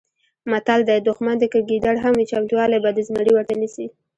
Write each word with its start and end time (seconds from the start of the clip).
متل 0.51 0.79
دی: 0.87 0.99
دوښمن 1.07 1.35
دې 1.41 1.47
که 1.53 1.59
ګیدړ 1.69 1.95
هم 2.03 2.13
وي 2.17 2.25
چمتوالی 2.31 2.79
به 2.83 2.89
د 2.93 2.99
زمري 3.07 3.31
ورته 3.33 3.53
نیسې. 3.61 3.85